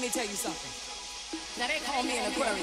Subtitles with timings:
[0.00, 0.72] me tell you something.
[1.58, 2.62] Now they call me an Aquarius.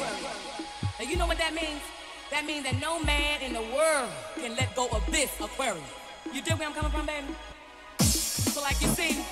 [0.99, 1.81] Now you know what that means?
[2.29, 5.83] That means that no man in the world can let go of this Aquarius.
[6.33, 7.27] You dig where I'm coming from, baby?
[7.99, 9.23] So like you see,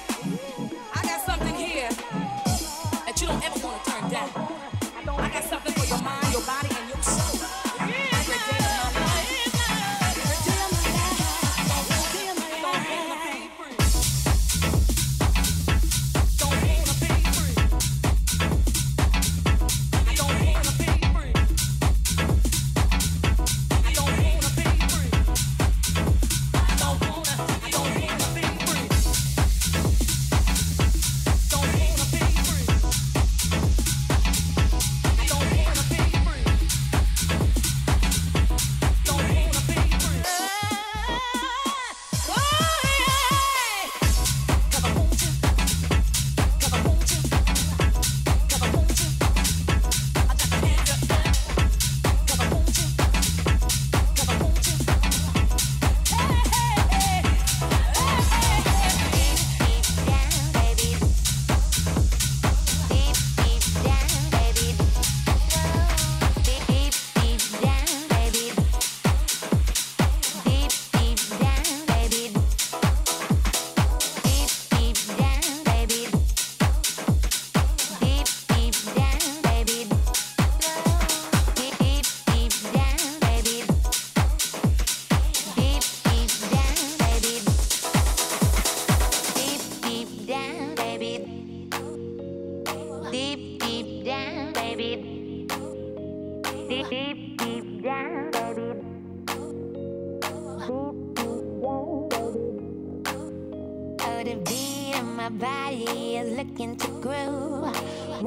[0.94, 4.30] I got something here that you don't ever want to turn down.
[5.20, 5.74] I got something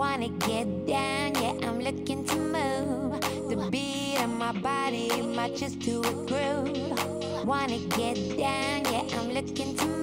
[0.02, 3.20] wanna get down, yeah, I'm looking to move.
[3.48, 7.46] The beat of my body matches to a groove.
[7.46, 10.01] Wanna get down, yeah, I'm looking to move.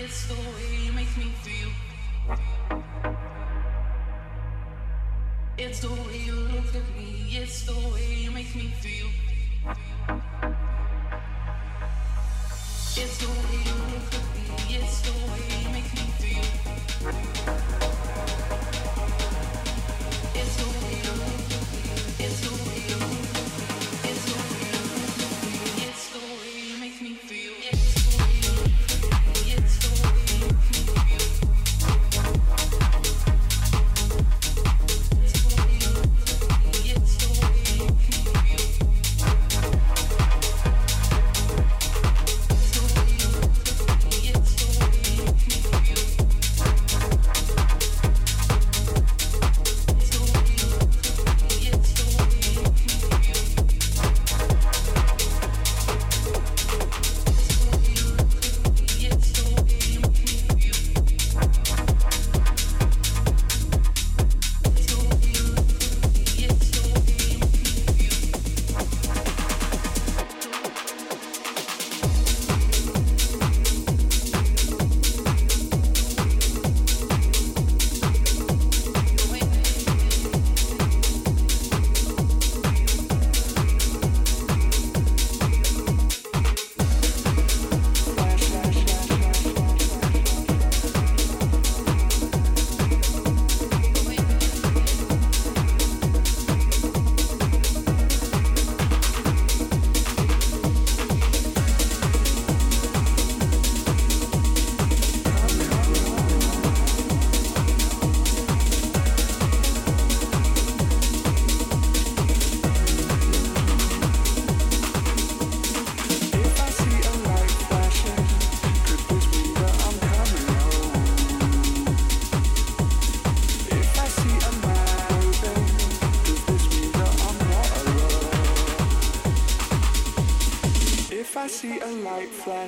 [0.00, 1.70] It's the way you make me feel.
[5.58, 7.26] It's the way you look at me.
[7.32, 9.08] It's the way you make me feel.
[12.96, 14.76] It's the way you look at me.
[14.76, 15.17] It's the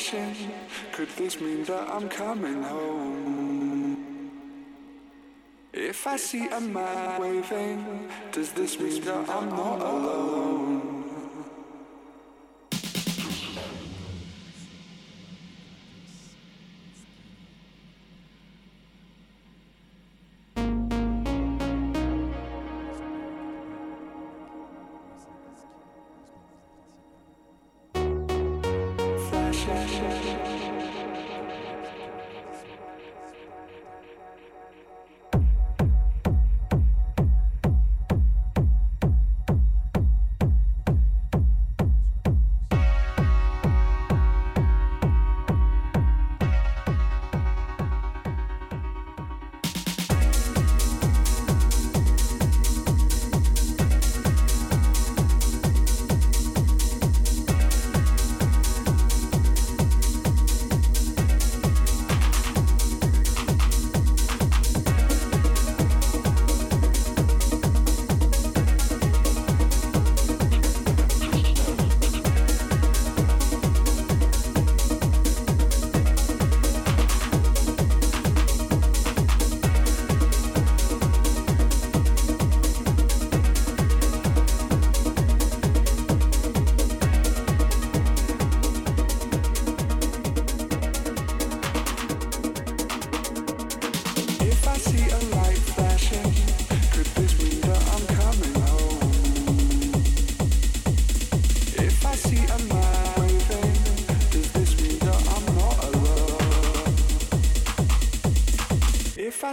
[0.00, 0.50] crashing?
[0.92, 4.30] Could this mean that I'm coming home?
[5.72, 10.79] If I see a man waving, does this mean that I'm not alone?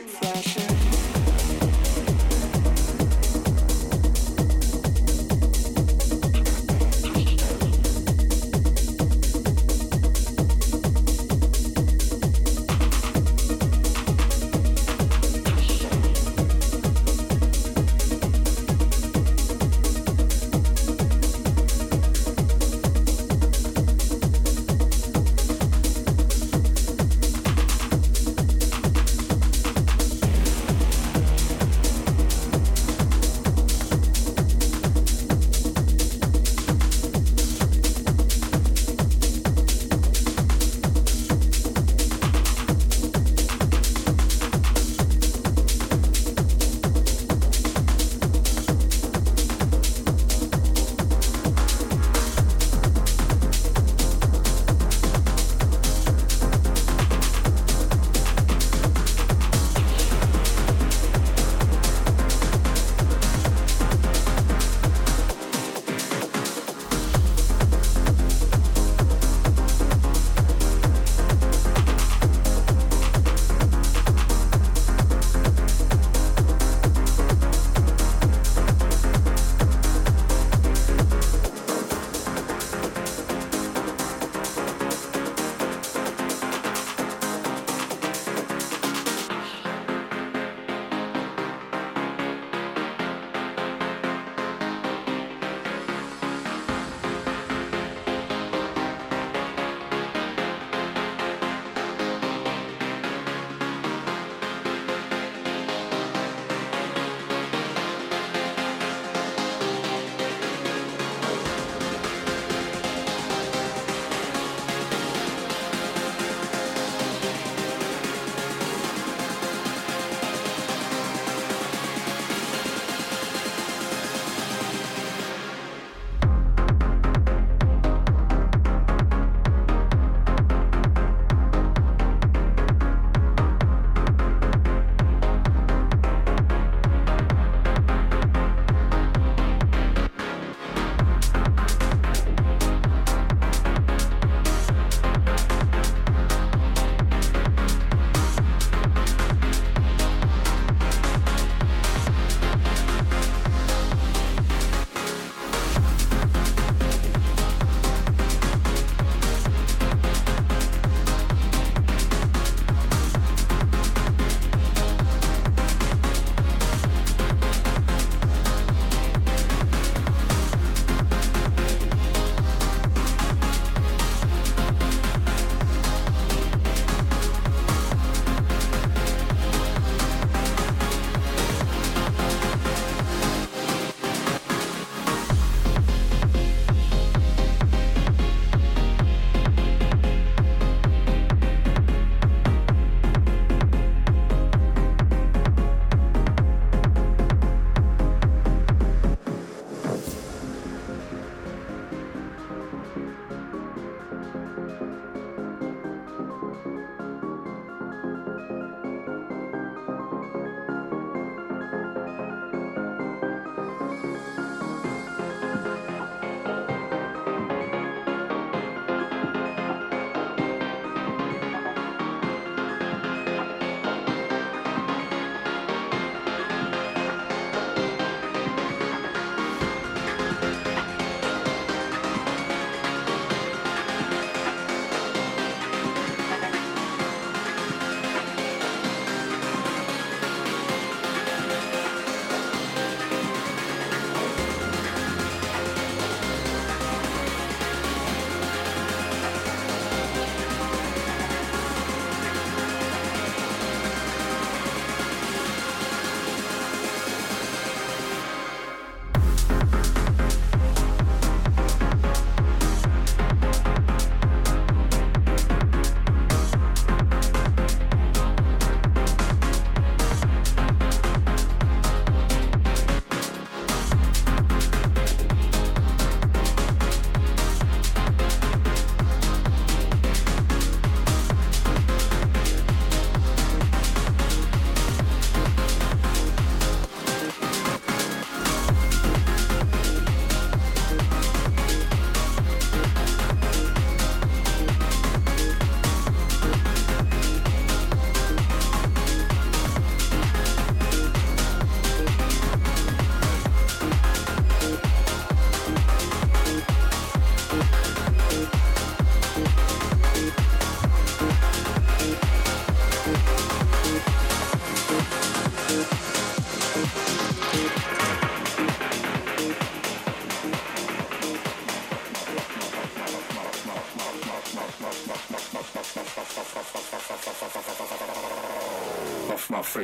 [0.00, 0.33] See a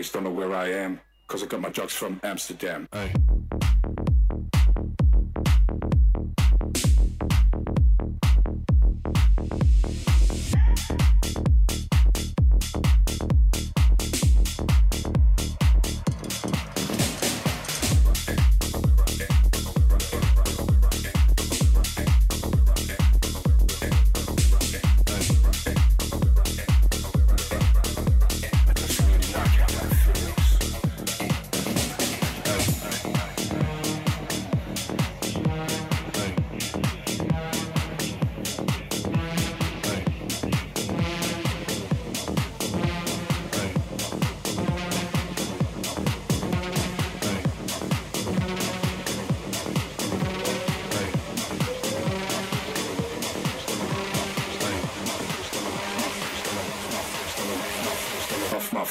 [0.08, 1.00] Don't know where I am.
[1.28, 2.88] Cause I got my drugs from Amsterdam.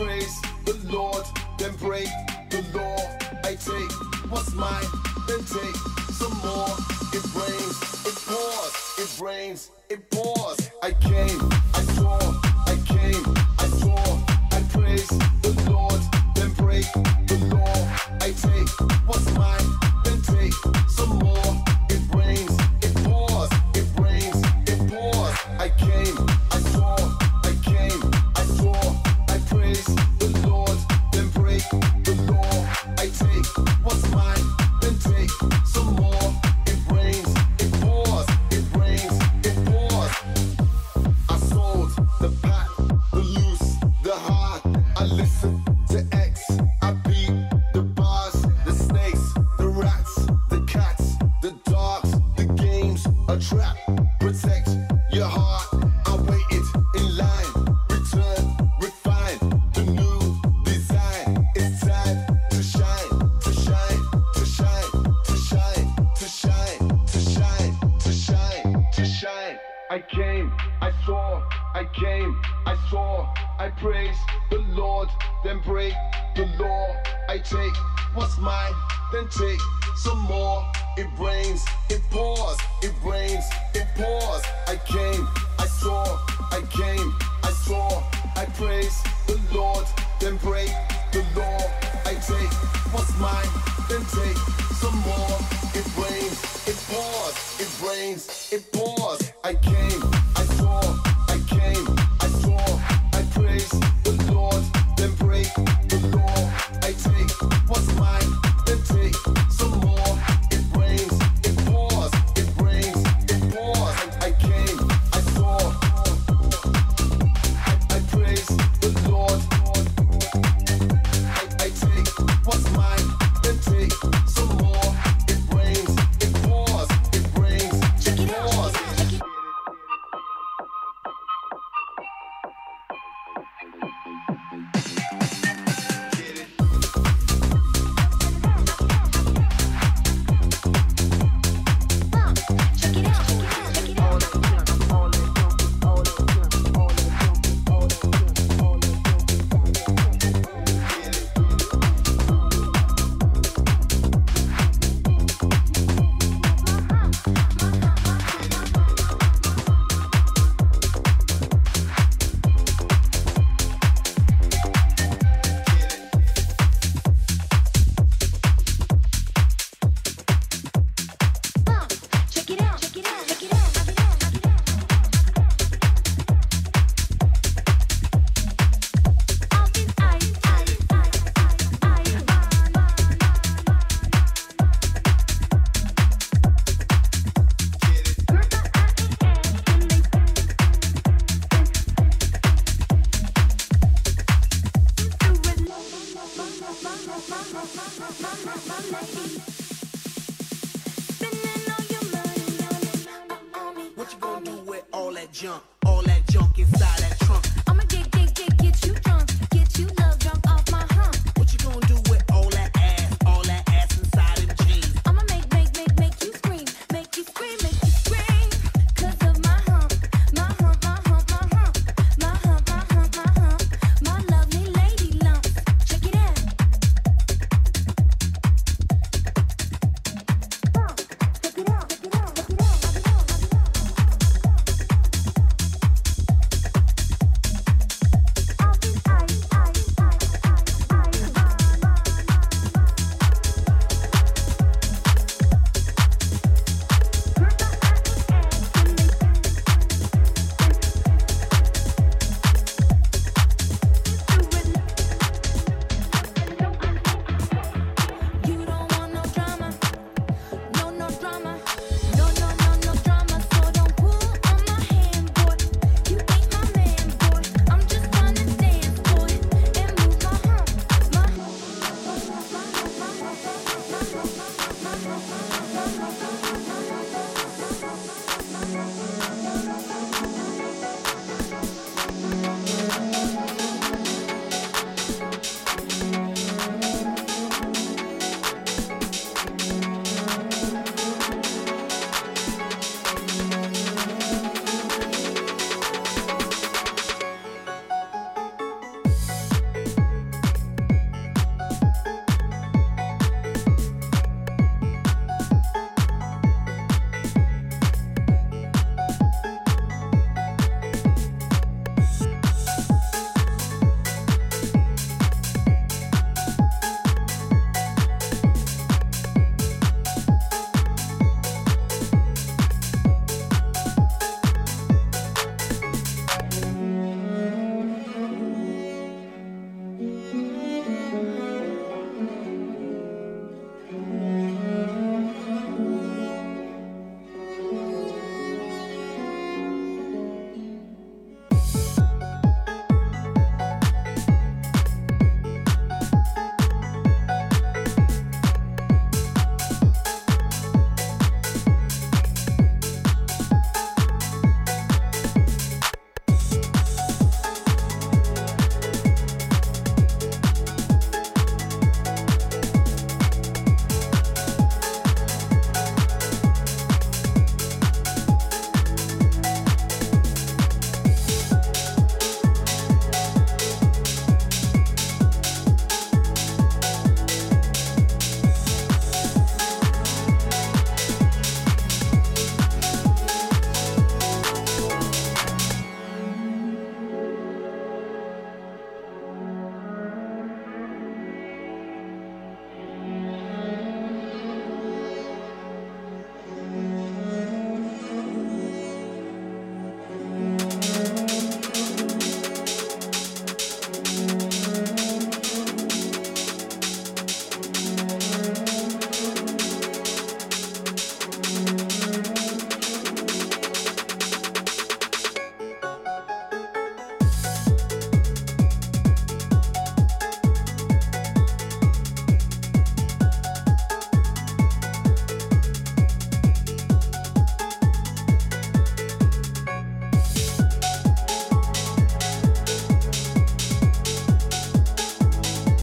[0.00, 1.26] praise the Lord,
[1.58, 2.08] then break
[2.48, 2.96] the law.
[3.44, 3.92] I take
[4.30, 4.84] what's mine,
[5.28, 5.76] then take
[6.20, 6.72] some more.
[7.12, 7.76] It rains,
[8.08, 9.70] it pours, it rains.